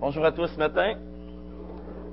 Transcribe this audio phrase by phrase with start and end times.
[0.00, 0.94] Bonjour à tous ce matin.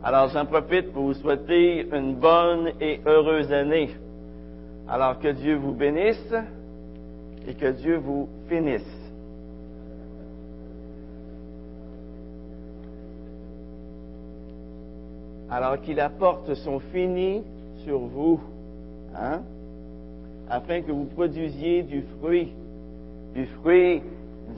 [0.04, 3.90] Alors, j'en profite pour vous souhaiter une bonne et heureuse année.
[4.88, 6.34] Alors, que Dieu vous bénisse
[7.48, 8.82] et que Dieu vous finisse.
[15.50, 17.44] Alors qu'il apporte son fini
[17.84, 18.40] sur vous,
[19.16, 19.42] hein,
[20.50, 22.54] afin que vous produisiez du fruit,
[23.34, 24.04] du fruit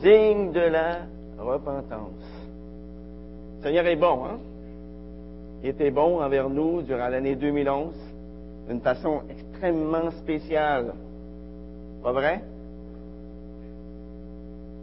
[0.02, 1.00] digne de la
[1.40, 2.31] repentance.
[3.62, 4.40] Le Seigneur est bon, hein?
[5.62, 7.94] Il était bon envers nous durant l'année 2011
[8.68, 10.96] d'une façon extrêmement spéciale.
[12.02, 12.42] Pas vrai?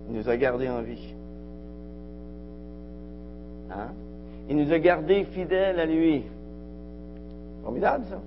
[0.08, 1.12] Il nous a gardés en vie.
[3.72, 3.88] Hein?
[4.48, 6.22] Il nous a gardés fidèles à lui.
[7.64, 8.20] Formidable, ça.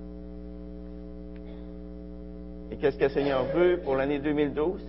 [2.71, 4.81] Et qu'est-ce que le Seigneur veut pour l'année 2012?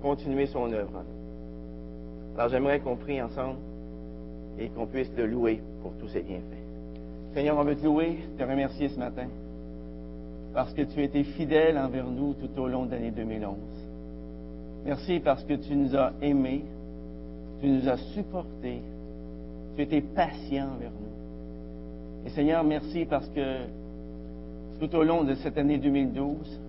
[0.00, 1.02] Continuer son œuvre.
[2.36, 3.56] Alors j'aimerais qu'on prie ensemble
[4.58, 6.62] et qu'on puisse le louer pour tous ses bienfaits.
[7.34, 9.26] Seigneur, on veut te louer, te remercier ce matin,
[10.52, 13.56] parce que tu as été fidèle envers nous tout au long de l'année 2011.
[14.84, 16.64] Merci parce que tu nous as aimés,
[17.60, 18.82] tu nous as supportés,
[19.76, 22.26] tu été patient envers nous.
[22.26, 23.60] Et Seigneur, merci parce que
[24.80, 26.60] tout au long de cette année 2012,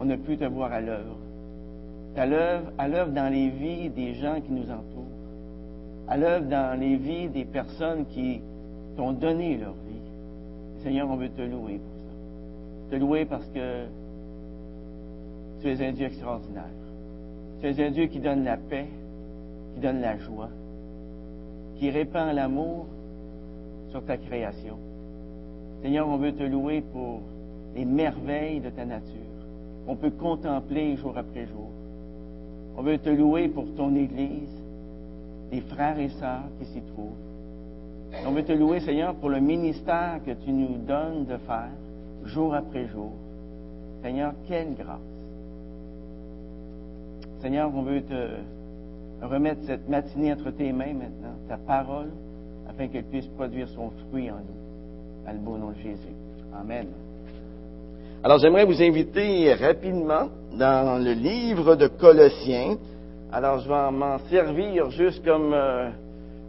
[0.00, 1.16] on a pu te voir à l'œuvre.
[2.16, 5.09] À l'œuvre, à l'œuvre dans les vies des gens qui nous entourent
[6.10, 8.40] à l'œuvre dans les vies des personnes qui
[8.96, 10.82] t'ont donné leur vie.
[10.82, 12.90] Seigneur, on veut te louer pour ça.
[12.90, 13.84] Te louer parce que
[15.62, 16.64] tu es un Dieu extraordinaire.
[17.60, 18.86] Tu es un Dieu qui donne la paix,
[19.74, 20.48] qui donne la joie,
[21.76, 22.86] qui répand l'amour
[23.90, 24.78] sur ta création.
[25.80, 27.20] Seigneur, on veut te louer pour
[27.76, 29.06] les merveilles de ta nature.
[29.86, 31.70] On peut contempler jour après jour.
[32.76, 34.59] On veut te louer pour ton Église
[35.50, 37.16] des frères et sœurs qui s'y trouvent.
[38.26, 41.70] On veut te louer, Seigneur, pour le ministère que tu nous donnes de faire
[42.24, 43.12] jour après jour.
[44.02, 44.98] Seigneur, quelle grâce.
[47.40, 52.10] Seigneur, on veut te remettre cette matinée entre tes mains maintenant, ta parole,
[52.68, 55.24] afin qu'elle puisse produire son fruit en nous.
[55.26, 56.14] Dans le beau nom de Jésus.
[56.58, 56.86] Amen.
[58.22, 60.28] Alors j'aimerais vous inviter rapidement
[60.58, 62.76] dans le livre de Colossiens,
[63.32, 65.88] alors, je vais m'en servir juste comme euh,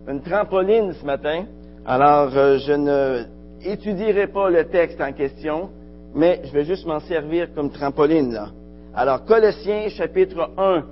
[0.07, 1.45] une trampoline ce matin.
[1.85, 3.23] Alors, euh, je ne
[3.63, 5.69] étudierai pas le texte en question,
[6.15, 8.47] mais je vais juste m'en servir comme trampoline là.
[8.95, 10.83] Alors, Colossiens chapitre 1,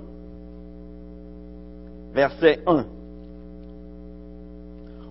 [2.14, 2.84] verset 1.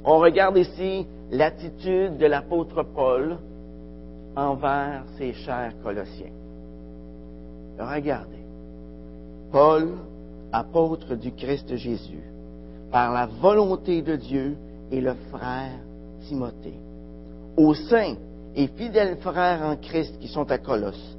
[0.05, 3.37] On regarde ici l'attitude de l'apôtre Paul
[4.37, 6.31] envers ses chers Colossiens.
[7.77, 8.39] Regardez.
[9.51, 9.89] Paul
[10.51, 12.23] apôtre du Christ Jésus,
[12.91, 14.57] par la volonté de Dieu
[14.91, 15.79] et le frère
[16.27, 16.79] Timothée.
[17.57, 18.15] Aux saints
[18.55, 21.17] et fidèles frères en Christ qui sont à Colosse,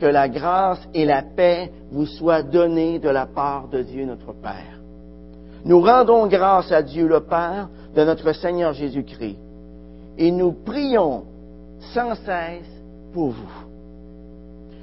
[0.00, 4.32] que la grâce et la paix vous soient données de la part de Dieu notre
[4.32, 4.78] Père.
[5.64, 9.38] Nous rendons grâce à Dieu le Père de notre Seigneur Jésus-Christ
[10.16, 11.24] et nous prions
[11.92, 13.64] sans cesse pour vous.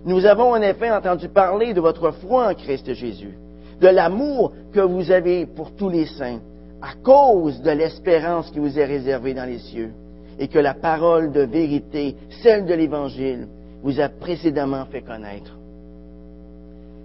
[0.05, 3.37] Nous avons en effet entendu parler de votre foi en Christ Jésus
[3.81, 6.39] de l'amour que vous avez pour tous les saints,
[6.81, 9.91] à cause de l'espérance qui vous est réservée dans les cieux,
[10.39, 13.47] et que la parole de vérité, celle de l'Évangile,
[13.83, 15.57] vous a précédemment fait connaître.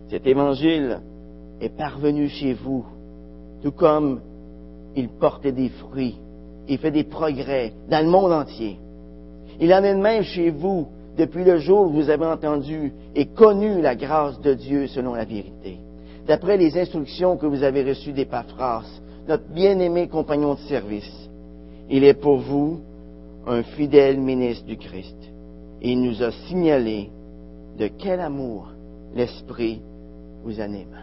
[0.08, 1.00] Cet Évangile
[1.60, 2.84] est parvenu chez vous,
[3.62, 4.20] tout comme
[4.96, 6.18] il portait des fruits
[6.68, 8.78] et fait des progrès dans le monde entier.
[9.60, 13.26] Il en est de même chez vous depuis le jour où vous avez entendu et
[13.26, 15.78] connu la grâce de Dieu selon la vérité
[16.30, 18.84] d'après les instructions que vous avez reçues d'Epaphras,
[19.26, 21.28] notre bien-aimé compagnon de service.
[21.88, 22.78] Il est pour vous
[23.48, 25.16] un fidèle ministre du Christ.
[25.82, 27.10] Et il nous a signalé
[27.76, 28.68] de quel amour
[29.12, 29.82] l'Esprit
[30.44, 30.96] vous anime.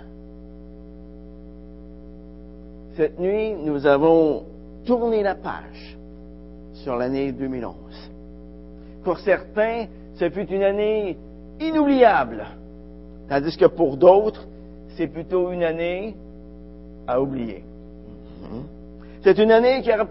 [2.95, 4.45] Cette nuit, nous avons
[4.85, 5.97] tourné la page
[6.71, 7.75] sur l'année 2011.
[9.03, 11.17] Pour certains, ce fut une année
[11.59, 12.45] inoubliable,
[13.27, 14.47] tandis que pour d'autres,
[14.97, 16.15] c'est plutôt une année
[17.07, 17.63] à oublier.
[19.21, 20.05] C'est une année qui a,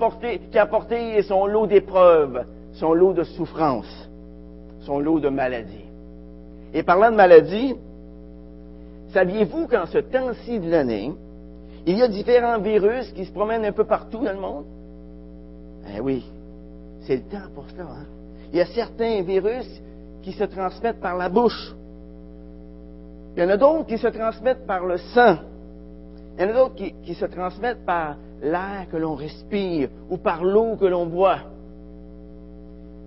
[0.51, 2.45] qui a apporté son lot d'épreuves,
[2.75, 4.09] son lot de souffrances,
[4.81, 5.85] son lot de maladies.
[6.73, 7.75] Et parlant de maladies,
[9.13, 11.13] saviez-vous qu'en ce temps-ci de l'année,
[11.87, 14.65] il y a différents virus qui se promènent un peu partout dans le monde?
[15.97, 16.25] Eh oui,
[17.03, 17.85] c'est le temps pour cela.
[17.85, 18.07] Hein?
[18.53, 19.67] Il y a certains virus
[20.23, 21.75] qui se transmettent par la bouche.
[23.37, 25.37] Il y en a d'autres qui se transmettent par le sang.
[26.39, 30.17] Il y en a d'autres qui, qui se transmettent par l'air que l'on respire ou
[30.17, 31.41] par l'eau que l'on boit.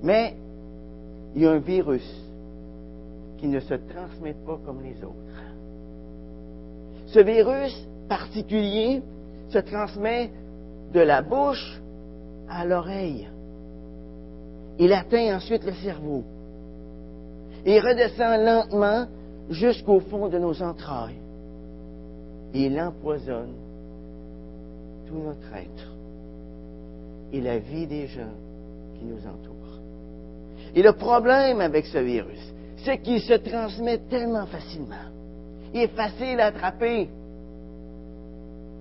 [0.04, 0.36] Mais
[1.36, 2.08] il y a un virus
[3.40, 5.16] qui ne se transmet pas comme les autres.
[7.08, 9.02] Ce virus particulier
[9.50, 10.30] se transmet
[10.94, 11.82] de la bouche
[12.50, 13.28] à l'oreille.
[14.78, 16.24] Il atteint ensuite le cerveau.
[17.66, 19.08] Il redescend lentement
[19.50, 21.20] jusqu'au fond de nos entrailles.
[22.54, 23.54] Il empoisonne
[25.08, 25.94] tout notre être
[27.32, 28.34] et la vie des gens
[28.98, 29.56] qui nous entourent.
[30.76, 32.54] Et le problème avec ce virus,
[32.84, 34.96] c'est qu'il se transmet tellement facilement.
[35.74, 37.10] Il est facile à attraper.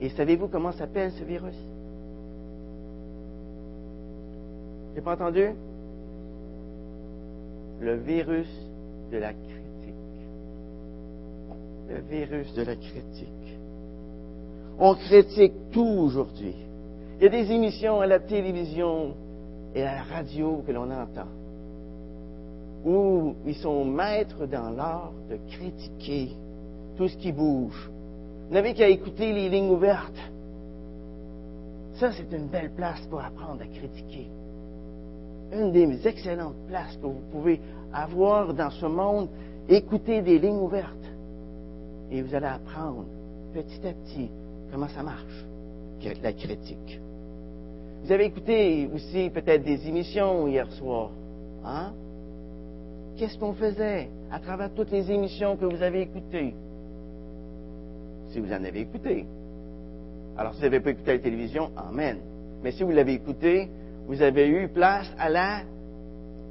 [0.00, 1.56] Et savez-vous comment s'appelle ce virus?
[4.94, 5.50] J'ai pas entendu?
[7.80, 8.48] Le virus
[9.12, 9.57] de la critique.
[11.88, 13.58] Le virus de la critique.
[14.78, 16.54] On critique tout aujourd'hui.
[17.18, 19.14] Il y a des émissions à la télévision
[19.74, 21.26] et à la radio que l'on entend
[22.84, 26.30] où ils sont maîtres dans l'art de critiquer
[26.96, 27.90] tout ce qui bouge.
[28.48, 30.18] Vous n'avez qu'à écouter les lignes ouvertes.
[31.94, 34.28] Ça, c'est une belle place pour apprendre à critiquer.
[35.52, 37.60] Une des excellentes places que vous pouvez
[37.92, 39.28] avoir dans ce monde,
[39.68, 40.94] écouter des lignes ouvertes.
[42.10, 43.04] Et vous allez apprendre
[43.52, 44.30] petit à petit
[44.70, 45.44] comment ça marche,
[46.22, 47.00] la critique.
[48.04, 51.10] Vous avez écouté aussi peut-être des émissions hier soir.
[51.64, 51.92] Hein?
[53.16, 56.54] Qu'est-ce qu'on faisait à travers toutes les émissions que vous avez écoutées?
[58.30, 59.26] Si vous en avez écouté.
[60.36, 62.18] Alors, si vous n'avez pas écouté la télévision, Amen.
[62.62, 63.68] Mais si vous l'avez écouté,
[64.06, 65.62] vous avez eu place à la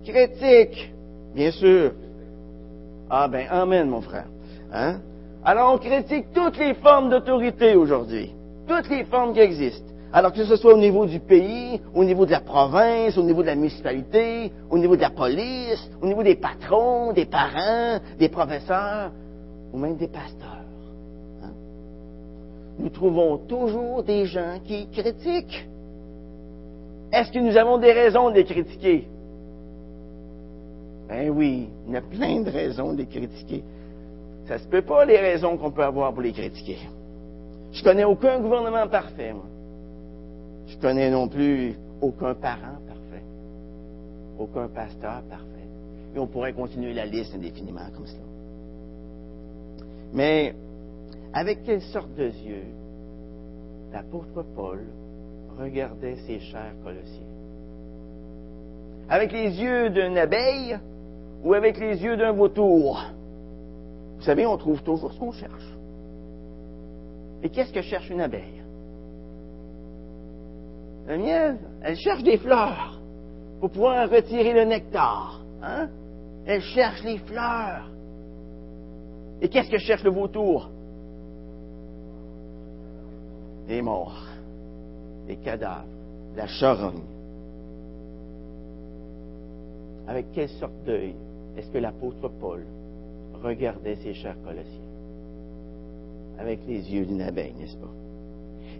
[0.04, 0.94] critique,
[1.33, 1.94] bien sûr.
[3.09, 4.27] Ah ben, Amen, mon frère.
[4.71, 5.00] Hein?
[5.43, 8.33] Alors, on critique toutes les formes d'autorité aujourd'hui.
[8.67, 9.93] Toutes les formes qui existent.
[10.13, 13.41] Alors que ce soit au niveau du pays, au niveau de la province, au niveau
[13.41, 18.29] de la municipalité, au niveau de la police, au niveau des patrons, des parents, des
[18.29, 19.11] professeurs,
[19.73, 20.63] ou même des pasteurs.
[21.43, 21.51] Hein.
[22.79, 25.67] Nous trouvons toujours des gens qui critiquent.
[27.11, 29.07] Est-ce que nous avons des raisons de les critiquer?
[31.09, 33.63] Ben oui, il y a plein de raisons de les critiquer.
[34.47, 36.77] Ça se peut pas les raisons qu'on peut avoir pour les critiquer.
[37.73, 39.45] Je connais aucun gouvernement parfait, moi.
[40.67, 43.23] Je connais non plus aucun parent parfait,
[44.39, 45.45] aucun pasteur parfait.
[46.15, 48.23] Et on pourrait continuer la liste indéfiniment comme cela.
[50.13, 50.55] Mais
[51.33, 52.65] avec quelle sorte de yeux
[53.91, 54.85] l'apôtre Paul
[55.59, 57.21] regardait ses chers Colossiens?
[59.09, 60.77] Avec les yeux d'une abeille
[61.44, 63.01] ou avec les yeux d'un vautour?
[64.17, 65.77] Vous savez, on trouve toujours ce qu'on cherche.
[67.43, 68.63] Et qu'est-ce que cherche une abeille?
[71.07, 72.99] La miel, elle cherche des fleurs
[73.59, 75.41] pour pouvoir retirer le nectar.
[75.61, 75.89] Hein?
[76.45, 77.89] Elle cherche les fleurs.
[79.41, 80.69] Et qu'est-ce que cherche le vautour?
[83.67, 84.25] Les morts,
[85.27, 85.85] les cadavres,
[86.35, 87.03] la charogne.
[90.07, 91.15] Avec quelle sorte d'œil
[91.57, 92.65] est-ce que l'apôtre Paul
[93.43, 94.81] regardait ses chers Colossiens?
[96.39, 97.93] Avec les yeux d'une abeille, n'est-ce pas?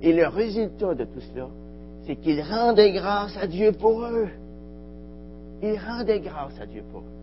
[0.02, 1.48] Et le résultat de tout cela,
[2.06, 4.30] c'est qu'ils rendaient grâce à Dieu pour eux.
[5.64, 7.18] Ils rendaient grâce à Dieu pour eux.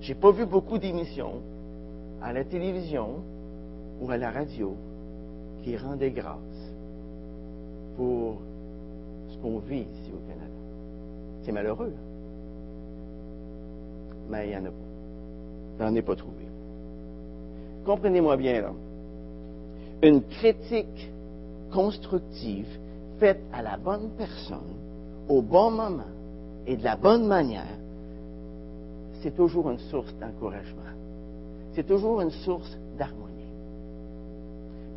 [0.00, 1.42] J'ai pas vu beaucoup d'émissions
[2.22, 3.22] à la télévision
[4.00, 4.74] ou à la radio
[5.62, 6.38] qui rendaient grâce
[7.96, 8.38] pour
[9.28, 10.50] ce qu'on vit ici au Canada.
[11.42, 11.92] C'est malheureux.
[14.28, 14.89] Mais il n'y en a pas.
[15.80, 16.44] J'en ai pas trouvé.
[17.86, 18.72] Comprenez-moi bien là.
[20.02, 21.10] Une critique
[21.72, 22.68] constructive
[23.18, 24.76] faite à la bonne personne,
[25.28, 26.12] au bon moment
[26.66, 27.78] et de la bonne manière,
[29.22, 30.80] c'est toujours une source d'encouragement.
[31.72, 33.30] C'est toujours une source d'harmonie.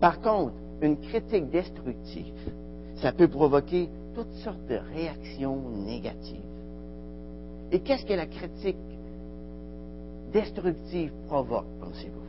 [0.01, 2.51] Par contre, une critique destructive,
[2.97, 6.41] ça peut provoquer toutes sortes de réactions négatives.
[7.71, 8.77] Et qu'est-ce que la critique
[10.33, 12.19] destructive provoque, pensez-vous?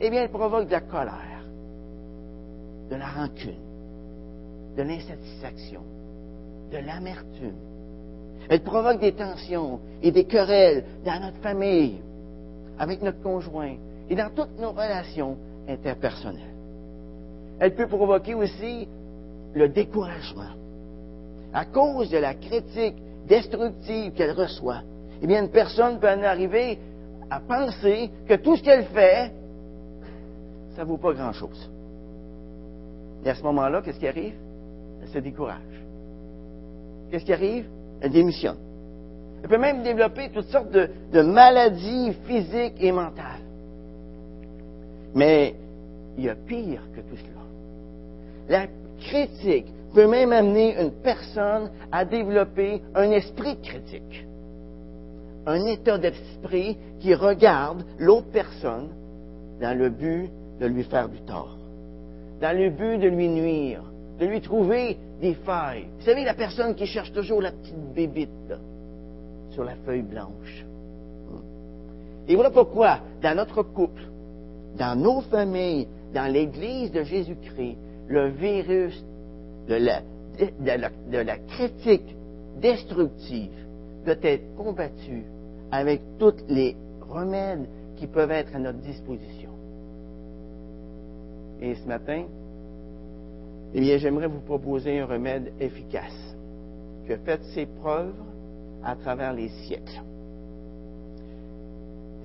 [0.00, 1.44] Eh bien, elle provoque de la colère,
[2.90, 3.60] de la rancune,
[4.76, 5.80] de l'insatisfaction,
[6.72, 7.54] de l'amertume.
[8.48, 12.00] Elle provoque des tensions et des querelles dans notre famille,
[12.78, 13.76] avec notre conjoint
[14.10, 15.36] et dans toutes nos relations
[15.68, 16.42] interpersonnelles.
[17.60, 18.88] Elle peut provoquer aussi
[19.54, 20.50] le découragement.
[21.54, 22.96] À cause de la critique
[23.28, 24.82] destructive qu'elle reçoit,
[25.20, 26.78] eh bien, une personne peut en arriver
[27.32, 29.32] à penser que tout ce qu'elle fait,
[30.76, 31.70] ça ne vaut pas grand-chose.
[33.24, 34.34] Et à ce moment-là, qu'est-ce qui arrive?
[35.00, 35.84] Elle se décourage.
[37.10, 37.66] Qu'est-ce qui arrive?
[38.02, 38.58] Elle démissionne.
[39.42, 43.40] Elle peut même développer toutes sortes de, de maladies physiques et mentales.
[45.14, 45.54] Mais
[46.18, 47.40] il y a pire que tout cela.
[48.48, 48.66] La
[49.00, 54.26] critique peut même amener une personne à développer un esprit critique.
[55.46, 58.88] Un état d'esprit qui regarde l'autre personne
[59.60, 60.30] dans le but
[60.60, 61.56] de lui faire du tort,
[62.40, 63.82] dans le but de lui nuire,
[64.20, 65.86] de lui trouver des failles.
[65.98, 68.54] Vous savez, la personne qui cherche toujours la petite bébite
[69.50, 70.64] sur la feuille blanche.
[72.28, 74.02] Et voilà pourquoi, dans notre couple,
[74.78, 77.76] dans nos familles, dans l'Église de Jésus-Christ,
[78.08, 79.04] le virus
[79.68, 82.16] de, la, critique
[82.60, 83.52] destructive
[84.04, 85.24] doit être combattu
[85.72, 89.50] avec tous les remèdes qui peuvent être à notre disposition.
[91.60, 92.24] Et ce matin,
[93.72, 96.36] eh bien, j'aimerais vous proposer un remède efficace
[97.06, 98.14] qui a fait ses preuves
[98.84, 100.02] à travers les siècles.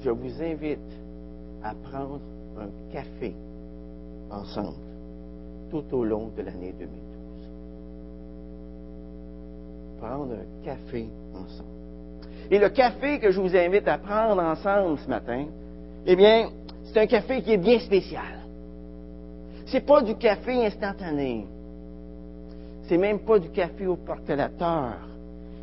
[0.01, 0.79] Je vous invite
[1.63, 2.19] à prendre
[2.59, 3.33] un café
[4.29, 4.77] ensemble
[5.71, 6.97] tout au long de l'année 2012.
[9.99, 11.76] Prendre un café ensemble.
[12.49, 15.45] Et le café que je vous invite à prendre ensemble ce matin,
[16.05, 16.49] eh bien,
[16.85, 18.45] c'est un café qui est bien spécial.
[19.65, 21.45] C'est pas du café instantané.
[22.83, 24.95] C'est même pas du café au portelateur,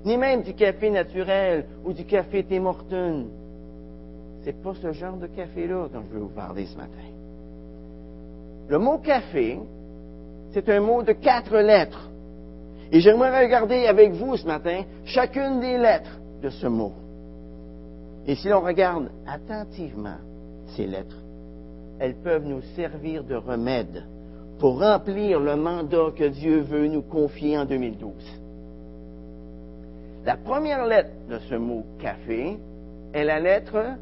[0.05, 3.29] ni même du café naturel ou du café Tim Hortons.
[4.43, 6.91] C'est pas ce genre de café-là dont je vais vous parler ce matin.
[8.69, 9.59] Le mot café,
[10.53, 12.11] c'est un mot de quatre lettres.
[12.93, 16.93] Et j'aimerais regarder avec vous ce matin chacune des lettres de ce mot.
[18.27, 20.19] Et si l'on regarde attentivement
[20.77, 21.17] ces lettres,
[21.99, 24.05] elles peuvent nous servir de remède
[24.59, 28.13] pour remplir le mandat que Dieu veut nous confier en 2012.
[30.27, 32.59] La première lettre de ce mot café
[33.15, 33.97] est la lettre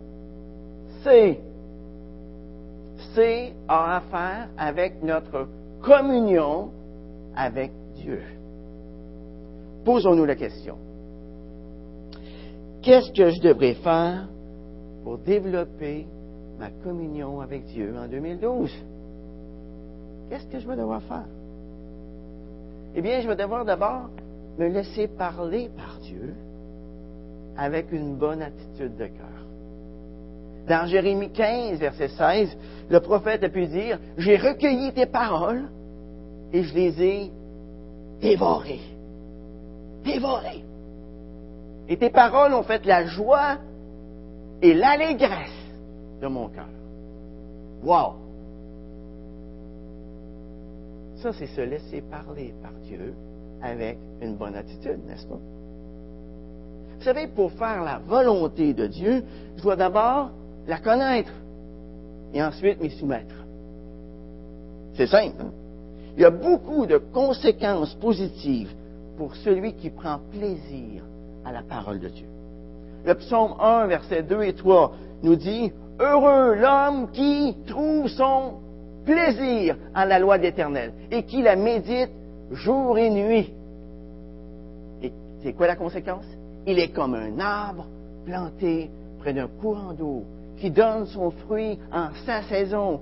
[1.05, 1.39] C.
[3.15, 5.49] C a affaire avec notre
[5.81, 6.71] communion
[7.37, 8.23] avec Dieu.
[9.85, 10.77] Posons-nous la question.
[12.83, 14.29] Qu'est-ce que je devrais faire
[15.05, 16.05] pour développer
[16.59, 18.73] ma communion avec Dieu en 2012?
[20.29, 21.27] Qu'est-ce que je vais devoir faire?
[22.97, 24.11] Eh bien, je vais devoir d'abord
[24.59, 26.35] me laisser parler par Dieu
[27.57, 29.29] avec une bonne attitude de cœur.
[30.69, 32.57] Dans Jérémie 15, verset 16,
[32.91, 35.69] le prophète a pu dire, j'ai recueilli tes paroles
[36.53, 37.31] et je les ai
[38.21, 38.81] dévorées.
[40.05, 40.65] Dévorées.
[41.89, 43.59] Et tes paroles ont fait la joie
[44.61, 45.51] et l'allégresse
[46.21, 46.69] de mon cœur.
[47.83, 48.15] Wow!
[51.17, 53.15] Ça, c'est se laisser parler par Dieu
[53.63, 55.39] avec une bonne attitude, n'est-ce pas?
[56.99, 59.25] Vous savez, pour faire la volonté de Dieu,
[59.57, 60.31] je dois d'abord
[60.67, 61.33] la connaître
[62.33, 63.35] et ensuite m'y soumettre.
[64.95, 65.37] C'est simple.
[65.41, 65.53] Hein?
[66.17, 68.73] Il y a beaucoup de conséquences positives
[69.17, 71.03] pour celui qui prend plaisir
[71.45, 72.27] à la parole de Dieu.
[73.05, 78.55] Le psaume 1, versets 2 et 3 nous dit, Heureux l'homme qui trouve son
[79.05, 82.11] plaisir en la loi d'Éternel et qui la médite
[82.51, 83.53] jour et nuit.
[85.03, 86.25] Et c'est quoi la conséquence?
[86.67, 87.87] Il est comme un arbre
[88.25, 90.25] planté près d'un courant d'eau
[90.59, 93.01] qui donne son fruit en sa saison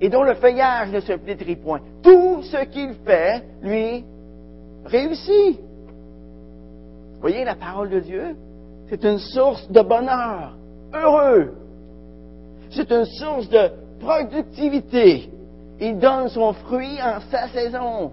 [0.00, 1.80] et dont le feuillage ne se flétrit point.
[2.02, 4.04] Tout ce qu'il fait, lui,
[4.84, 5.60] réussit.
[7.20, 8.36] Voyez, la parole de Dieu,
[8.88, 10.56] c'est une source de bonheur,
[10.94, 11.52] heureux.
[12.70, 15.30] C'est une source de productivité.
[15.80, 18.12] Il donne son fruit en sa saison.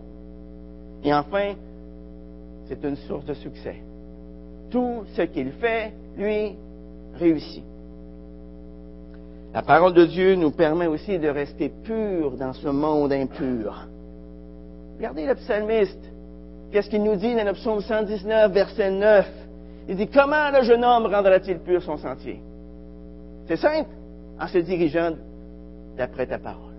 [1.04, 1.54] Et enfin,
[2.68, 3.78] c'est une source de succès.
[4.70, 6.56] Tout ce qu'il fait, lui,
[7.16, 7.64] réussit.
[9.54, 13.88] La parole de Dieu nous permet aussi de rester purs dans ce monde impur.
[14.98, 16.12] Regardez le psalmiste.
[16.72, 19.26] Qu'est-ce qu'il nous dit dans le psaume 119, verset 9?
[19.90, 22.42] Il dit, comment le jeune homme rendra-t-il pur son sentier?
[23.48, 23.90] C'est simple,
[24.40, 25.14] en se dirigeant
[25.98, 26.74] d'après ta parole.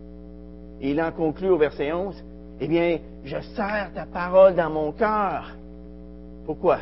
[0.81, 2.15] Et il en conclut au verset 11,
[2.61, 5.55] eh bien, je serre ta parole dans mon cœur.
[6.45, 6.79] Pourquoi?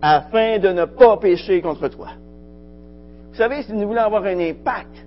[0.00, 2.08] Afin de ne pas pécher contre toi.
[3.30, 5.04] Vous savez, si nous voulons avoir un impact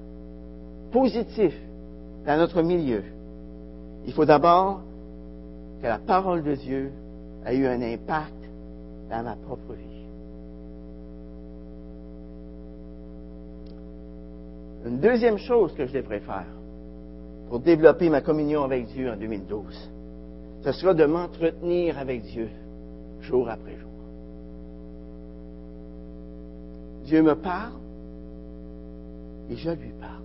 [0.91, 1.53] positif
[2.25, 3.03] dans notre milieu,
[4.05, 4.81] il faut d'abord
[5.83, 6.93] que la parole de Dieu
[7.45, 8.49] ait eu un impact
[9.09, 10.05] dans ma propre vie.
[14.85, 16.47] Une deuxième chose que je devrais faire
[17.49, 19.91] pour développer ma communion avec Dieu en 2012,
[20.63, 22.49] ce sera de m'entretenir avec Dieu
[23.19, 23.91] jour après jour.
[27.03, 27.73] Dieu me parle
[29.49, 30.23] et je lui parle.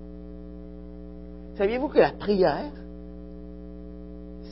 [1.57, 2.71] Saviez-vous que la prière,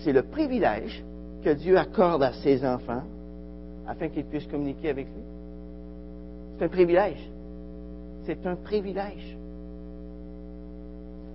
[0.06, 1.02] c'est le privilège
[1.42, 3.02] que Dieu accorde à ses enfants
[3.88, 5.22] afin qu'ils puissent communiquer avec lui?
[6.56, 7.30] C'est un privilège.
[8.24, 9.36] C'est un privilège.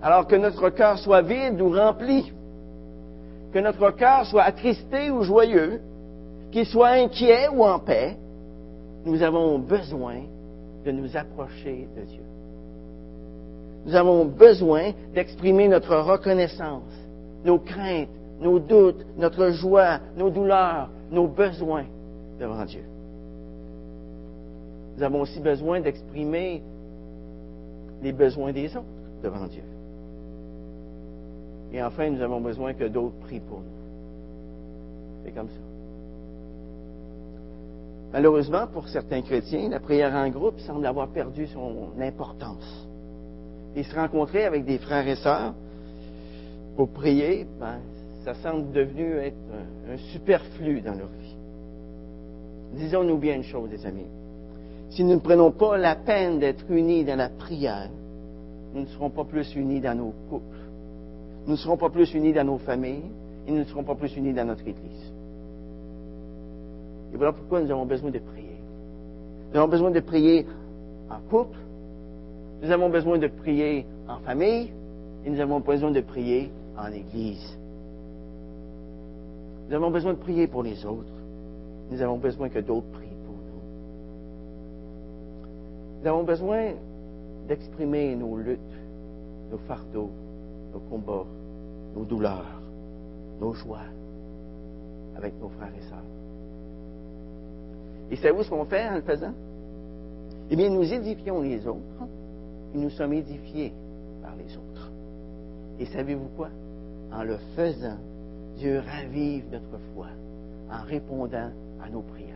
[0.00, 2.32] Alors que notre cœur soit vide ou rempli,
[3.52, 5.82] que notre cœur soit attristé ou joyeux,
[6.50, 8.16] qu'il soit inquiet ou en paix,
[9.04, 10.22] nous avons besoin
[10.86, 12.24] de nous approcher de Dieu.
[13.84, 16.90] Nous avons besoin d'exprimer notre reconnaissance,
[17.44, 18.08] nos craintes,
[18.42, 21.84] nos doutes, notre joie, nos douleurs, nos besoins
[22.38, 22.82] devant Dieu.
[24.96, 26.62] Nous avons aussi besoin d'exprimer
[28.02, 28.84] les besoins des autres
[29.22, 29.62] devant Dieu.
[31.72, 35.24] Et enfin, nous avons besoin que d'autres prient pour nous.
[35.24, 35.54] C'est comme ça.
[38.12, 42.86] Malheureusement, pour certains chrétiens, la prière en groupe semble avoir perdu son importance.
[43.74, 45.54] Et se rencontrer avec des frères et sœurs
[46.76, 47.78] pour prier, ben,
[48.24, 51.36] ça semble devenu être un, un superflu dans leur vie.
[52.74, 54.06] Disons-nous bien une chose, les amis.
[54.90, 57.88] Si nous ne prenons pas la peine d'être unis dans la prière,
[58.74, 60.56] nous ne serons pas plus unis dans nos couples,
[61.46, 63.10] nous ne serons pas plus unis dans nos familles,
[63.46, 65.12] et nous ne serons pas plus unis dans notre Église.
[67.12, 68.56] Et voilà pourquoi nous avons besoin de prier.
[69.52, 70.46] Nous avons besoin de prier
[71.10, 71.58] en couple,
[72.62, 74.70] nous avons besoin de prier en famille,
[75.24, 77.58] et nous avons besoin de prier en Église.
[79.72, 81.14] Nous avons besoin de prier pour les autres.
[81.90, 83.62] Nous avons besoin que d'autres prient pour nous.
[86.02, 86.72] Nous avons besoin
[87.48, 88.60] d'exprimer nos luttes,
[89.50, 90.10] nos fardeaux,
[90.74, 91.24] nos combats,
[91.96, 92.60] nos douleurs,
[93.40, 93.88] nos joies
[95.16, 96.04] avec nos frères et sœurs.
[98.10, 99.32] Et savez-vous ce qu'on fait en le faisant?
[100.50, 102.04] Eh bien, nous édifions les autres
[102.74, 103.72] et nous sommes édifiés
[104.20, 104.90] par les autres.
[105.78, 106.50] Et savez-vous quoi?
[107.10, 107.96] En le faisant,
[108.56, 110.06] Dieu ravive notre foi
[110.70, 111.50] en répondant
[111.84, 112.28] à nos prières.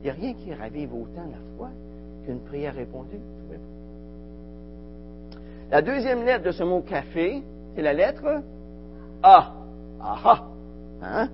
[0.00, 1.70] Il n'y a rien qui ravive autant la foi
[2.24, 3.20] qu'une prière répondue.
[5.70, 7.42] La deuxième lettre de ce mot café,
[7.74, 8.42] c'est la lettre
[9.22, 9.52] A.
[10.00, 10.44] Aha.
[11.02, 11.28] Hein?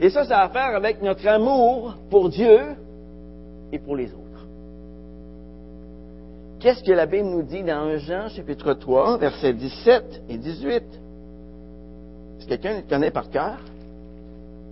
[0.00, 2.76] Et ça, ça a à faire avec notre amour pour Dieu
[3.72, 4.46] et pour les autres.
[6.60, 10.82] Qu'est-ce que la Bible nous dit dans 1 Jean, chapitre 3, versets 17 et 18?
[12.48, 13.58] Quelqu'un le connaît par cœur?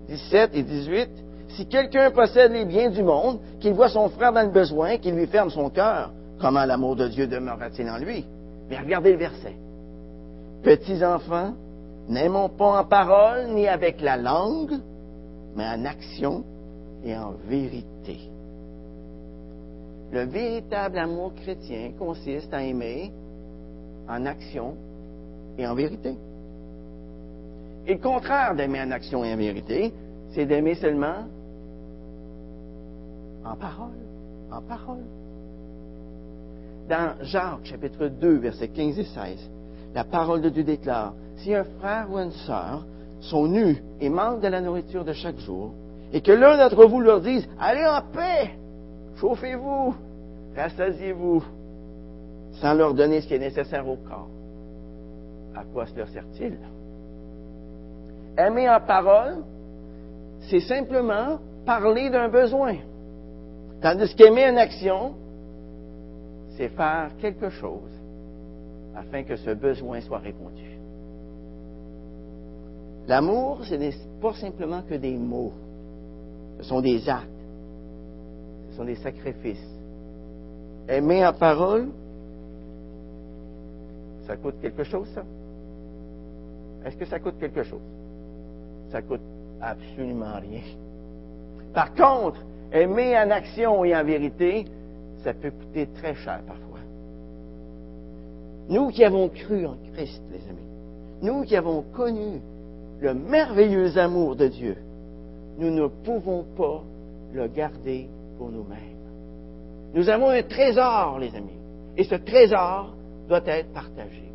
[0.08, 1.08] 17 et 18.
[1.50, 5.14] Si quelqu'un possède les biens du monde, qu'il voit son frère dans le besoin, qu'il
[5.14, 6.10] lui ferme son cœur,
[6.40, 8.24] comment l'amour de Dieu demeurera-t-il en lui?
[8.70, 9.54] Mais regardez le verset.
[10.62, 11.52] Petits enfants,
[12.08, 14.74] n'aimons pas en parole ni avec la langue,
[15.54, 16.44] mais en action
[17.04, 18.18] et en vérité.
[20.12, 23.12] Le véritable amour chrétien consiste à aimer
[24.08, 24.76] en action
[25.58, 26.16] et en vérité.
[27.86, 29.92] Et le contraire d'aimer en action et en vérité,
[30.30, 31.24] c'est d'aimer seulement
[33.44, 33.90] en parole.
[34.50, 35.04] En parole.
[36.88, 39.50] Dans Jacques chapitre 2, versets 15 et 16,
[39.94, 42.84] la parole de Dieu déclare, si un frère ou une sœur
[43.20, 45.72] sont nus et manquent de la nourriture de chaque jour,
[46.12, 48.50] et que l'un d'entre vous leur dise, allez en paix,
[49.16, 49.94] chauffez-vous,
[50.56, 51.42] rassasiez-vous,
[52.60, 54.28] sans leur donner ce qui est nécessaire au corps,
[55.54, 56.58] à quoi cela sert-il?
[58.36, 59.44] Aimer en parole,
[60.48, 62.76] c'est simplement parler d'un besoin.
[63.80, 65.14] Tandis qu'aimer en action,
[66.56, 67.90] c'est faire quelque chose
[68.94, 70.78] afin que ce besoin soit répondu.
[73.06, 75.52] L'amour, ce n'est pas simplement que des mots.
[76.58, 77.28] Ce sont des actes.
[78.70, 79.76] Ce sont des sacrifices.
[80.88, 81.88] Aimer en parole,
[84.26, 85.22] ça coûte quelque chose, ça?
[86.84, 87.80] Est-ce que ça coûte quelque chose?
[88.90, 89.20] Ça coûte
[89.60, 90.62] absolument rien.
[91.74, 92.40] Par contre,
[92.72, 94.66] aimer en action et en vérité,
[95.22, 96.80] ça peut coûter très cher parfois.
[98.68, 102.40] Nous qui avons cru en Christ, les amis, nous qui avons connu
[103.00, 104.76] le merveilleux amour de Dieu,
[105.58, 106.82] nous ne pouvons pas
[107.32, 108.96] le garder pour nous-mêmes.
[109.94, 111.58] Nous avons un trésor, les amis,
[111.96, 112.94] et ce trésor
[113.28, 114.30] doit être partagé.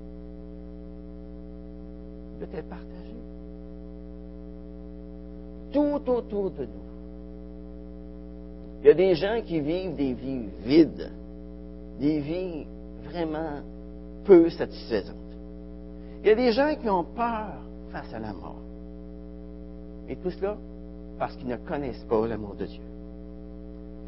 [2.39, 3.00] Doit être partagé.
[5.71, 6.91] Tout autour de nous.
[8.81, 11.11] Il y a des gens qui vivent des vies vides,
[11.99, 12.65] des vies
[13.05, 13.61] vraiment
[14.25, 15.15] peu satisfaisantes.
[16.23, 17.53] Il y a des gens qui ont peur
[17.91, 18.61] face à la mort.
[20.09, 20.57] Et tout cela
[21.19, 22.81] parce qu'ils ne connaissent pas l'amour de Dieu.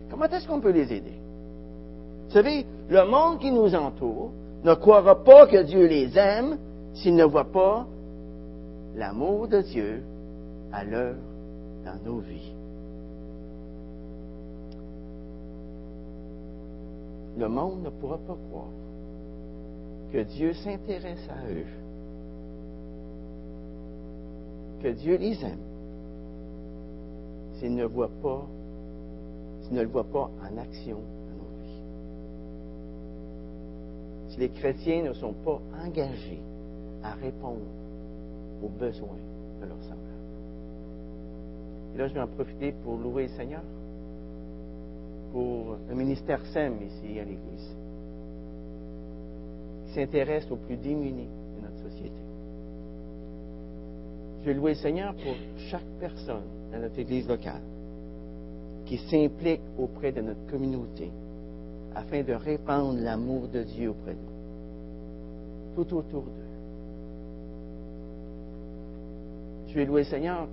[0.09, 1.13] Comment est-ce qu'on peut les aider?
[2.27, 4.31] Vous savez, le monde qui nous entoure
[4.63, 6.57] ne croira pas que Dieu les aime
[6.95, 7.85] s'il ne voit pas
[8.95, 10.03] l'amour de Dieu
[10.71, 11.19] à l'œuvre
[11.85, 12.53] dans nos vies.
[17.37, 18.69] Le monde ne pourra pas croire
[20.11, 21.65] que Dieu s'intéresse à eux,
[24.81, 25.57] que Dieu les aime,
[27.55, 28.45] s'il ne voit pas,
[29.61, 31.81] s'il ne le voit pas en action dans nos vies.
[34.29, 36.41] Si les chrétiens ne sont pas engagés
[37.03, 37.61] à répondre
[38.63, 39.17] aux besoins
[39.61, 40.12] de leurs semblables.
[41.93, 43.61] Et là, je vais en profiter pour louer le Seigneur
[45.33, 47.75] pour le ministère SEM ici à l'Église,
[49.87, 51.27] qui s'intéresse aux plus démunis
[51.57, 52.21] de notre société.
[54.41, 55.33] Je vais louer le Seigneur pour
[55.69, 57.61] chaque personne dans notre Église locale
[58.85, 61.09] qui s'implique auprès de notre communauté
[61.95, 64.17] afin de répandre l'amour de Dieu auprès de
[65.77, 66.29] nous, tout autour d'eux.
[69.67, 70.47] Je vais louer le Seigneur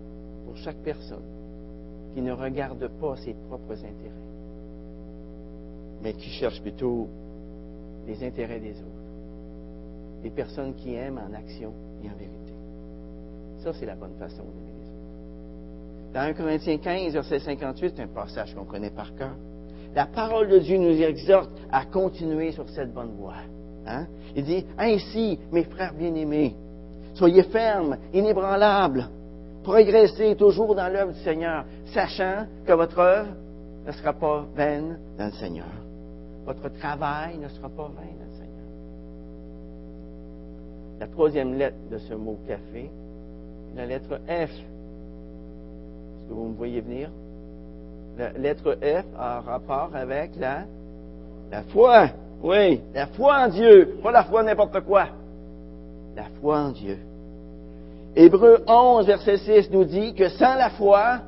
[0.50, 1.22] pour chaque personne
[2.12, 4.10] qui ne regarde pas ses propres intérêts,
[6.02, 7.06] mais qui cherche plutôt
[8.08, 10.24] les intérêts des autres.
[10.24, 12.52] Des personnes qui aiment en action et en vérité.
[13.58, 16.14] Ça, c'est la bonne façon d'aimer les autres.
[16.14, 19.36] Dans 1 Corinthiens 15, verset 58, c'est un passage qu'on connaît par cœur.
[19.94, 23.36] La parole de Dieu nous exhorte à continuer sur cette bonne voie.
[23.86, 24.08] Hein?
[24.34, 26.56] Il dit, ainsi, mes frères bien-aimés,
[27.14, 29.08] soyez fermes, inébranlables,
[29.62, 33.29] progressez toujours dans l'œuvre du Seigneur, sachant que votre œuvre
[33.87, 35.66] ne sera pas vaine dans le Seigneur.
[36.44, 38.66] Votre travail ne sera pas vain dans le Seigneur.
[41.01, 42.90] La troisième lettre de ce mot café,
[43.75, 44.51] la lettre F.
[44.51, 47.11] Est-ce que vous me voyez venir?
[48.18, 50.64] La lettre F a rapport avec la,
[51.51, 52.09] la foi.
[52.42, 53.99] Oui, la foi en Dieu.
[54.03, 55.07] Pas la foi n'importe quoi.
[56.16, 56.99] La foi en Dieu.
[58.16, 61.20] Hébreu 11, verset 6 nous dit que sans la foi,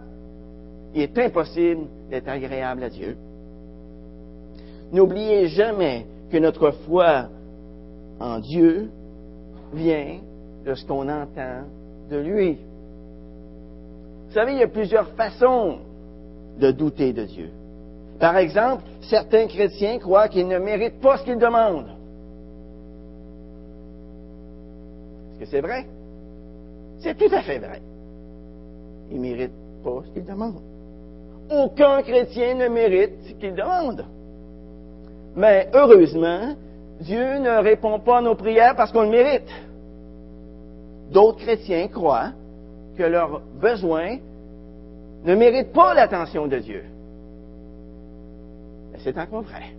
[0.94, 3.16] il est impossible d'être agréable à Dieu.
[4.92, 7.28] N'oubliez jamais que notre foi
[8.20, 8.90] en Dieu
[9.72, 10.18] vient
[10.64, 11.62] de ce qu'on entend
[12.10, 12.58] de lui.
[14.28, 15.78] Vous savez, il y a plusieurs façons
[16.58, 17.50] de douter de Dieu.
[18.18, 21.90] Par exemple, certains chrétiens croient qu'ils ne méritent pas ce qu'ils demandent.
[25.32, 25.86] Est-ce que c'est vrai?
[27.02, 27.80] C'est tout à fait vrai.
[29.10, 29.50] Ils ne méritent
[29.82, 30.62] pas ce qu'ils demandent.
[31.50, 34.04] Aucun chrétien ne mérite ce qu'il demande.
[35.36, 36.54] Mais heureusement,
[37.00, 39.50] Dieu ne répond pas à nos prières parce qu'on le mérite.
[41.10, 42.32] D'autres chrétiens croient
[42.96, 44.18] que leurs besoins
[45.24, 46.84] ne méritent pas l'attention de Dieu.
[48.98, 49.74] C'est encore vrai.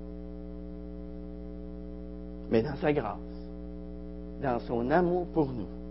[2.52, 3.18] Mais dans sa grâce,
[4.42, 5.83] dans son amour pour nous,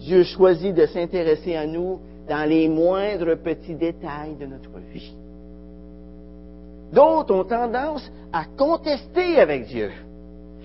[0.00, 5.14] Dieu choisit de s'intéresser à nous dans les moindres petits détails de notre vie.
[6.92, 9.90] D'autres ont tendance à contester avec Dieu.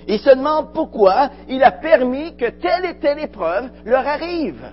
[0.08, 4.64] Ils se demandent pourquoi il a permis que telle et telle épreuve leur arrive.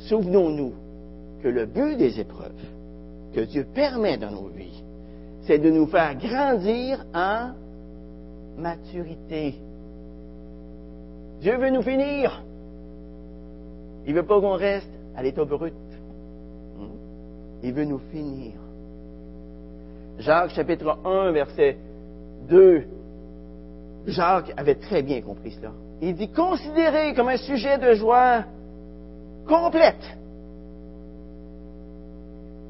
[0.00, 0.72] Souvenons-nous
[1.42, 2.52] que le but des épreuves
[3.34, 4.82] que Dieu permet dans nos vies,
[5.46, 7.52] c'est de nous faire grandir en
[8.58, 9.54] maturité.
[11.40, 12.42] Dieu veut nous finir.
[14.06, 15.74] Il ne veut pas qu'on reste à l'état brut.
[16.76, 16.86] Hmm?
[17.62, 18.52] Il veut nous finir.
[20.18, 21.76] Jacques chapitre 1, verset
[22.48, 22.84] 2.
[24.06, 25.72] Jacques avait très bien compris cela.
[26.00, 28.44] Il dit, considérez comme un sujet de joie
[29.46, 30.16] complète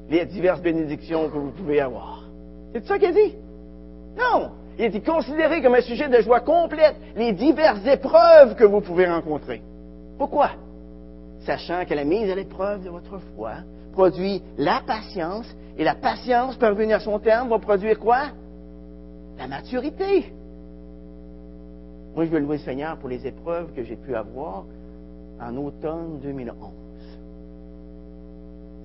[0.09, 2.23] les diverses bénédictions que vous pouvez avoir.
[2.73, 3.35] C'est ça qu'il dit?
[4.17, 4.51] Non!
[4.77, 9.07] Il dit, considérez comme un sujet de joie complète les diverses épreuves que vous pouvez
[9.07, 9.61] rencontrer.
[10.17, 10.51] Pourquoi?
[11.45, 13.55] Sachant que la mise à l'épreuve de votre foi
[13.91, 15.45] produit la patience,
[15.77, 18.27] et la patience, parvenue à son terme, va produire quoi?
[19.37, 20.31] La maturité.
[22.15, 24.65] Moi, je veux louer le Seigneur pour les épreuves que j'ai pu avoir
[25.41, 26.71] en automne 2011.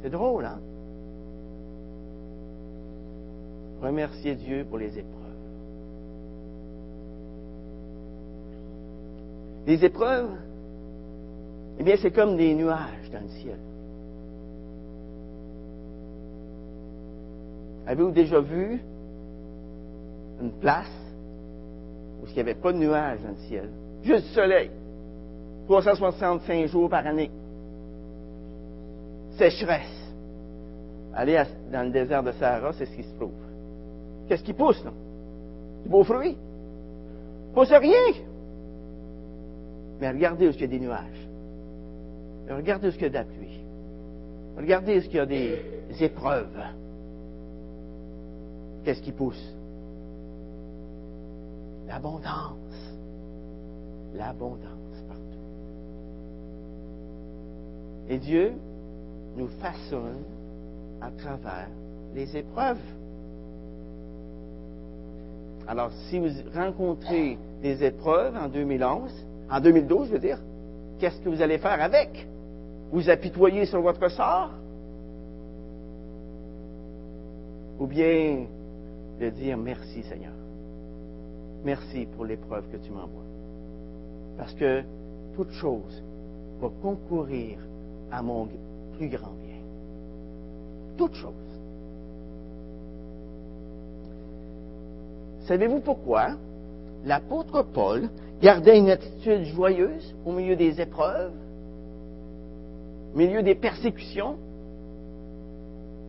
[0.03, 0.59] C'est drôle, hein?
[3.83, 5.15] Remercier Dieu pour les épreuves.
[9.67, 10.31] Les épreuves,
[11.79, 13.59] eh bien, c'est comme des nuages dans le ciel.
[17.87, 18.81] Avez-vous déjà vu
[20.43, 20.91] une place
[22.21, 23.71] où il n'y avait pas de nuages dans le ciel?
[24.03, 24.71] Juste le soleil.
[25.67, 27.31] 365 jours par année.
[29.39, 30.13] Sécheresse.
[31.15, 33.33] Allez dans le désert de Sahara, c'est ce qui se trouve.
[34.29, 34.91] Qu'est-ce qui pousse, là?
[35.85, 36.37] Du beaux fruits.
[37.55, 38.13] Pousse rien.
[40.01, 41.28] Mais regardez où il y a des nuages.
[42.51, 43.61] Regardez où il y a de la pluie.
[44.57, 45.61] Regardez où il y a des
[46.01, 46.63] épreuves.
[48.85, 49.55] Qu'est-ce qui pousse?
[51.87, 52.95] L'abondance.
[54.15, 55.23] L'abondance partout.
[58.09, 58.53] Et Dieu
[59.37, 60.25] nous façonne
[61.01, 61.69] à travers
[62.15, 62.79] les épreuves.
[65.67, 69.13] Alors, si vous rencontrez des épreuves en 2011,
[69.51, 70.39] en 2012, je veux dire,
[70.99, 72.27] qu'est-ce que vous allez faire avec?
[72.91, 74.51] Vous apitoyer sur votre sort?
[77.79, 78.47] Ou bien
[79.21, 80.33] de dire merci Seigneur.
[81.65, 83.25] Merci pour l'épreuve que tu m'envoies.
[84.37, 84.83] Parce que
[85.35, 86.03] toute chose
[86.61, 87.59] va concourir
[88.11, 88.49] à mon
[88.97, 89.57] plus grand bien.
[90.97, 91.33] Toute chose.
[95.47, 96.31] Savez-vous pourquoi?
[97.05, 98.09] L'apôtre Paul
[98.41, 101.33] gardait une attitude joyeuse au milieu des épreuves,
[103.15, 104.37] milieu des persécutions?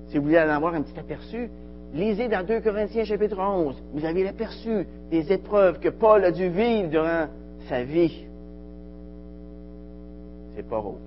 [0.07, 1.49] Si vous voulez en avoir un petit aperçu,
[1.93, 3.75] lisez dans 2 Corinthiens chapitre 11.
[3.93, 7.27] Vous avez l'aperçu des épreuves que Paul a dû vivre durant
[7.67, 8.25] sa vie.
[10.55, 10.97] C'est pas rose.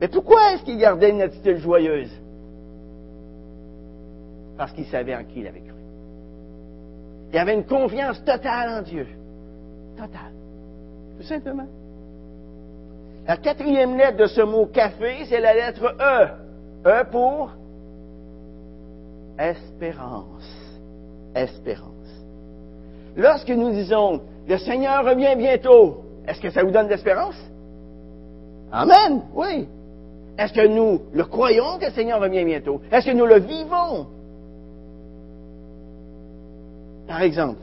[0.00, 2.10] Mais pourquoi est-ce qu'il gardait une attitude joyeuse?
[4.56, 5.74] Parce qu'il savait en qui il avait cru.
[7.32, 9.06] Il avait une confiance totale en Dieu.
[9.96, 10.32] Totale.
[11.18, 11.66] Tout simplement.
[13.26, 16.28] La quatrième lettre de ce mot café, c'est la lettre E.
[16.86, 17.50] E pour
[19.38, 20.78] espérance.
[21.34, 21.90] Espérance.
[23.16, 27.36] Lorsque nous disons, le Seigneur revient bientôt, est-ce que ça vous donne de l'espérance?
[28.70, 29.68] Amen, oui.
[30.36, 32.80] Est-ce que nous le croyons que le Seigneur revient bientôt?
[32.90, 34.06] Est-ce que nous le vivons?
[37.06, 37.60] Par exemple,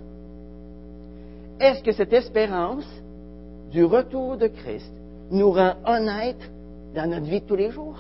[1.60, 2.88] est-ce que cette espérance
[3.72, 4.92] du retour de Christ
[5.32, 6.52] nous rend honnêtes
[6.94, 7.98] dans notre vie de tous les jours?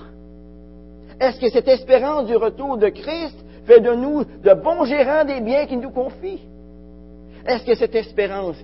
[1.19, 5.39] Est-ce que cette espérance du retour de Christ fait de nous de bons gérants des
[5.39, 6.41] biens qu'il nous confie?
[7.45, 8.57] Est-ce que cette espérance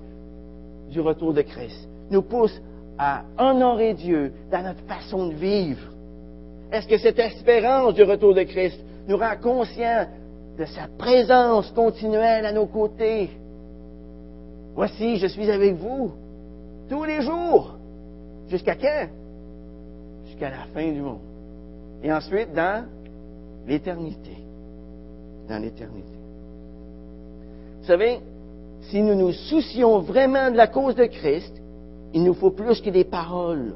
[0.89, 2.59] du retour de Christ nous pousse
[2.97, 5.81] à honorer Dieu dans notre façon de vivre?
[6.71, 10.07] Est-ce que cette espérance du retour de Christ nous rend conscients
[10.57, 13.29] de sa présence continuelle à nos côtés?
[14.75, 16.11] Voici, je suis avec vous
[16.89, 17.76] tous les jours.
[18.49, 19.07] Jusqu'à quand?
[20.25, 21.19] Jusqu'à la fin du monde.
[22.03, 22.85] Et ensuite, dans
[23.67, 24.37] l'éternité.
[25.49, 26.07] Dans l'éternité.
[27.81, 28.19] Vous savez,
[28.89, 31.53] si nous nous soucions vraiment de la cause de Christ,
[32.13, 33.75] il nous faut plus que des paroles.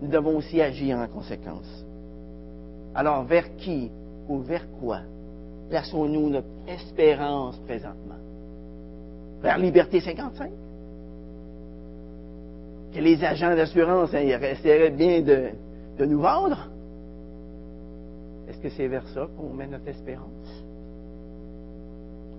[0.00, 1.84] Nous devons aussi agir en conséquence.
[2.94, 3.90] Alors, vers qui
[4.28, 5.00] ou vers quoi
[5.68, 8.16] plaçons-nous notre espérance présentement?
[9.42, 10.50] Vers Liberté 55?
[12.92, 15.50] Que les agents d'assurance hein, bien de,
[15.98, 16.68] de nous vendre?
[18.48, 20.64] Est-ce que c'est vers ça qu'on met notre espérance?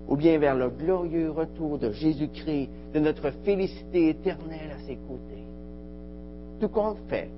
[0.08, 5.44] Ou bien vers le glorieux retour de Jésus-Christ, de notre félicité éternelle à ses côtés?
[6.60, 7.30] Tout compte fait,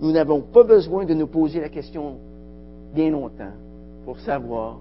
[0.00, 2.18] nous n'avons pas besoin de nous poser la question
[2.94, 3.54] bien longtemps
[4.04, 4.78] pour savoir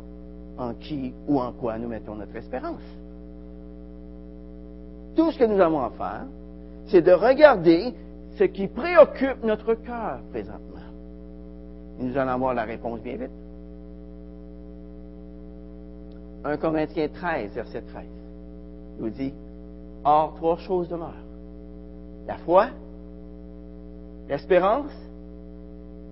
[0.58, 2.82] en qui ou en quoi nous mettons notre espérance.
[5.16, 6.26] Tout ce que nous avons à faire,
[6.88, 7.94] c'est de regarder
[8.38, 10.80] ce qui préoccupe notre cœur présentement.
[12.00, 13.32] Et nous allons avoir la réponse bien vite.
[16.44, 18.06] 1 Corinthiens 13, verset 13,
[19.00, 19.34] nous dit,
[20.04, 21.14] Or, trois choses demeurent.
[22.28, 22.70] La foi,
[24.28, 24.92] l'espérance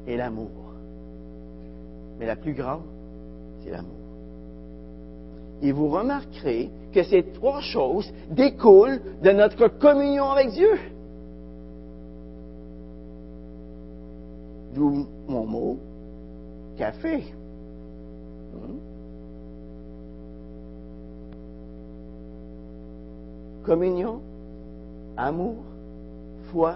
[0.06, 0.52] et l'amour.
[2.20, 2.84] Mais la plus grande,
[3.64, 4.09] c'est l'amour.
[5.62, 10.80] Et vous remarquerez que ces trois choses découlent de notre communion avec Dieu.
[14.74, 15.78] D'où mon mot,
[16.78, 17.24] café.
[18.54, 18.78] Hmm?
[23.65, 24.22] Communion,
[25.17, 25.58] amour,
[26.52, 26.76] foi,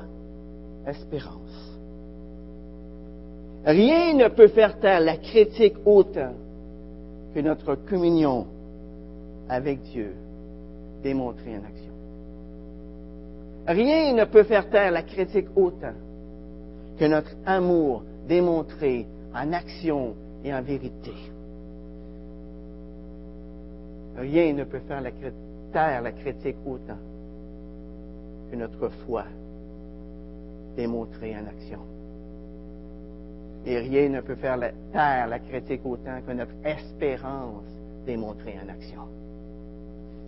[0.85, 1.39] espérance.
[3.65, 6.33] Rien ne peut faire taire la critique autant
[7.33, 8.45] que notre communion
[9.49, 10.13] avec Dieu
[11.03, 11.93] démontrée en action.
[13.67, 15.93] Rien ne peut faire taire la critique autant
[16.99, 21.13] que notre amour démontré en action et en vérité.
[24.17, 25.01] Rien ne peut faire
[25.71, 26.97] taire la critique autant
[28.51, 29.25] que notre foi
[30.75, 31.79] démontrée en action.
[33.65, 37.63] Et rien ne peut faire la, taire la critique autant que notre espérance
[38.05, 39.07] démontrée en action.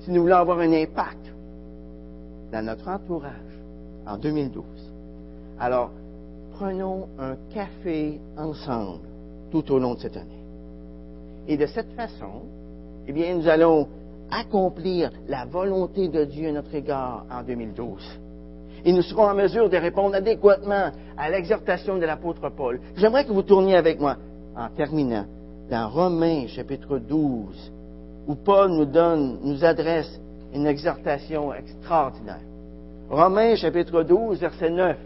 [0.06, 1.34] Si nous voulons avoir un impact
[2.52, 3.32] dans notre entourage
[4.06, 4.64] en 2012,
[5.60, 5.90] alors
[6.60, 9.00] prenons un café ensemble
[9.50, 10.44] tout au long de cette année.
[11.48, 12.44] Et de cette façon,
[13.08, 13.88] eh bien, nous allons
[14.30, 18.20] accomplir la volonté de Dieu à notre égard en 2012.
[18.86, 22.80] Et nous serons en mesure de répondre adéquatement à l'exhortation de l'apôtre Paul.
[22.96, 24.18] J'aimerais que vous tourniez avec moi,
[24.56, 25.26] en terminant,
[25.72, 27.72] dans Romains chapitre 12,
[28.28, 30.20] où Paul nous donne, nous adresse
[30.54, 32.42] une exhortation extraordinaire.
[33.10, 34.98] Romains chapitre 12, verset 9.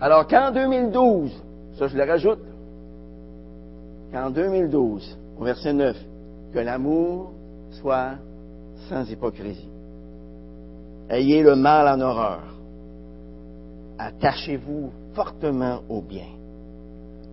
[0.00, 1.30] Alors qu'en 2012,
[1.78, 2.40] ça je le rajoute,
[4.12, 5.96] qu'en 2012, au verset 9,
[6.52, 7.32] que l'amour
[7.70, 8.14] soit
[8.88, 9.70] sans hypocrisie.
[11.08, 12.42] Ayez le mal en horreur.
[13.98, 16.41] Attachez-vous fortement au bien.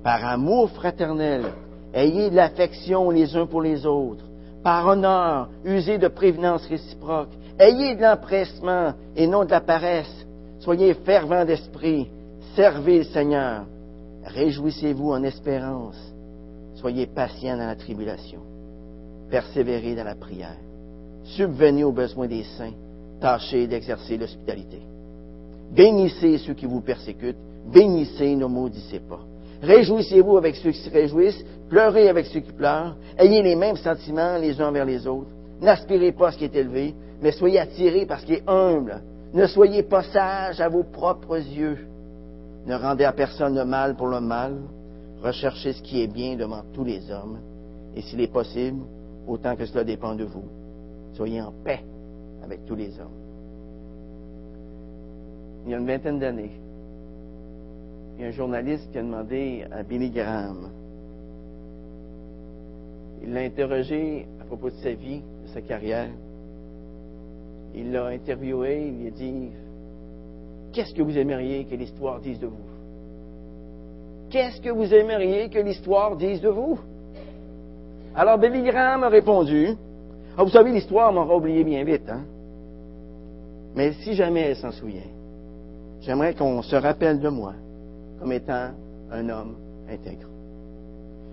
[0.03, 1.45] Par amour fraternel,
[1.93, 4.25] ayez de l'affection les uns pour les autres.
[4.63, 7.29] Par honneur, usez de prévenance réciproque.
[7.59, 10.25] Ayez de l'empressement et non de la paresse.
[10.59, 12.09] Soyez fervents d'esprit
[12.55, 13.65] Servez le Seigneur.
[14.23, 15.97] Réjouissez-vous en espérance.
[16.75, 18.41] Soyez patients dans la tribulation.
[19.29, 20.57] Persévérez dans la prière.
[21.23, 22.73] Subvenez aux besoins des saints.
[23.21, 24.81] Tâchez d'exercer l'hospitalité.
[25.71, 27.37] Bénissez ceux qui vous persécutent.
[27.71, 29.28] Bénissez, ne maudissez pas.
[29.61, 31.43] Réjouissez-vous avec ceux qui se réjouissent.
[31.69, 32.95] Pleurez avec ceux qui pleurent.
[33.17, 35.29] Ayez les mêmes sentiments les uns envers les autres.
[35.61, 39.01] N'aspirez pas à ce qui est élevé, mais soyez attirés par ce qui est humble.
[39.33, 41.77] Ne soyez pas sages à vos propres yeux.
[42.65, 44.55] Ne rendez à personne le mal pour le mal.
[45.21, 47.39] Recherchez ce qui est bien devant tous les hommes.
[47.95, 48.81] Et s'il est possible,
[49.27, 50.45] autant que cela dépend de vous,
[51.13, 51.83] soyez en paix
[52.43, 53.19] avec tous les hommes.
[55.65, 56.51] Il y a une vingtaine d'années,
[58.19, 60.69] il y a un journaliste qui a demandé à Billy Graham.
[63.23, 66.09] Il l'a interrogé à propos de sa vie, de sa carrière.
[67.73, 69.51] Il l'a interviewé, il lui a dit
[70.73, 72.57] Qu'est-ce que vous aimeriez que l'histoire dise de vous?
[74.29, 76.77] Qu'est-ce que vous aimeriez que l'histoire dise de vous?
[78.15, 79.77] Alors Billy Graham a répondu,
[80.37, 82.23] ah, vous savez, l'histoire m'aura oublié bien vite, hein?
[83.75, 85.07] Mais si jamais elle s'en souvient,
[86.01, 87.53] j'aimerais qu'on se rappelle de moi
[88.19, 88.71] comme étant
[89.11, 89.55] un homme
[89.89, 90.27] intègre.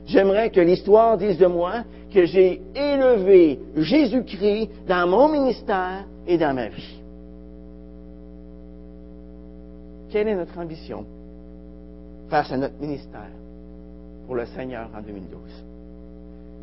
[0.07, 6.55] J'aimerais que l'histoire dise de moi que j'ai élevé Jésus-Christ dans mon ministère et dans
[6.55, 7.01] ma vie.
[10.11, 11.05] Quelle est notre ambition
[12.31, 13.31] face à notre ministère
[14.27, 15.41] pour le Seigneur en 2012?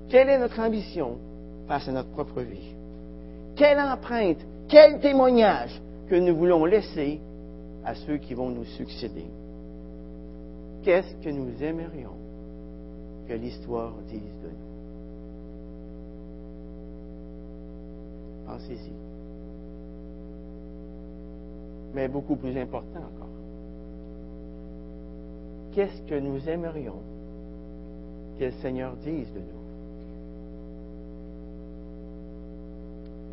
[0.09, 1.17] Quelle est notre ambition
[1.67, 2.73] face à notre propre vie?
[3.55, 7.19] Quelle empreinte, quel témoignage que nous voulons laisser
[7.85, 9.25] à ceux qui vont nous succéder?
[10.83, 12.15] Qu'est-ce que nous aimerions
[13.27, 14.73] que l'histoire dise de nous?
[18.45, 18.91] Pensez-y.
[21.95, 23.33] Mais beaucoup plus important encore
[25.73, 27.01] qu'est-ce que nous aimerions
[28.39, 29.63] que le Seigneur dise de nous?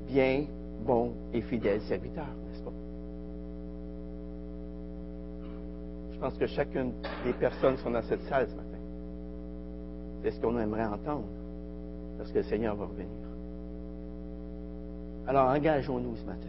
[0.08, 0.44] Bien,
[0.84, 2.26] bon et fidèle serviteur,
[6.20, 6.92] pense que chacune
[7.24, 8.78] des personnes sont dans cette salle ce matin,
[10.22, 11.24] c'est ce qu'on aimerait entendre,
[12.18, 13.09] parce que le Seigneur va revenir.
[15.26, 16.48] Alors engageons-nous ce matin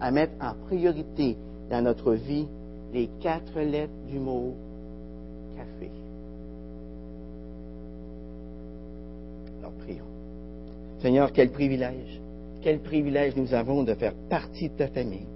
[0.00, 1.36] à mettre en priorité
[1.70, 2.48] dans notre vie
[2.92, 4.54] les quatre lettres du mot
[5.56, 5.90] café.
[9.60, 10.04] Alors prions.
[11.00, 12.20] Seigneur, quel privilège,
[12.62, 15.26] quel privilège nous avons de faire partie de ta famille.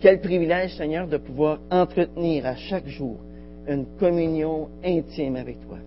[0.00, 3.16] Quel privilège, Seigneur, de pouvoir entretenir à chaque jour
[3.66, 5.78] une communion intime avec toi.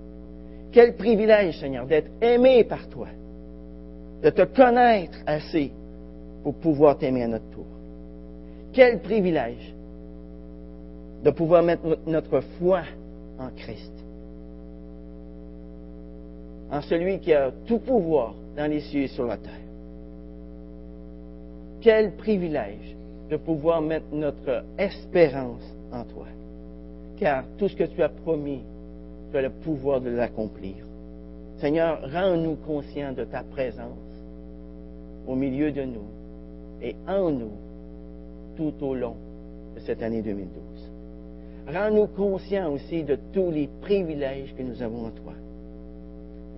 [0.71, 3.07] Quel privilège, Seigneur, d'être aimé par toi,
[4.22, 5.72] de te connaître assez
[6.43, 7.66] pour pouvoir t'aimer à notre tour.
[8.74, 9.74] Quel privilège
[11.24, 12.82] de pouvoir mettre notre foi
[13.39, 13.93] en Christ.
[16.72, 19.51] En celui qui a tout pouvoir dans les cieux et sur la terre.
[21.82, 22.95] Quel privilège
[23.32, 25.63] de pouvoir mettre notre espérance
[25.93, 26.27] en toi.
[27.17, 28.61] Car tout ce que tu as promis,
[29.32, 30.75] tu as le pouvoir de l'accomplir.
[31.59, 33.88] Seigneur, rends-nous conscients de ta présence
[35.25, 36.09] au milieu de nous
[36.82, 37.53] et en nous
[38.57, 39.15] tout au long
[39.75, 40.51] de cette année 2012.
[41.73, 45.34] Rends-nous conscients aussi de tous les privilèges que nous avons en toi.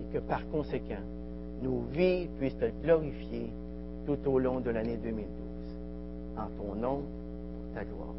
[0.00, 1.04] Et que par conséquent,
[1.62, 3.50] nos vies puissent te glorifier
[4.06, 5.53] tout au long de l'année 2012.
[6.36, 8.14] En ton nom, pour ta gloire.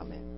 [0.00, 0.29] Amen.